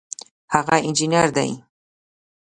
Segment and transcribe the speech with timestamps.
[0.53, 1.51] هغه انجینر دی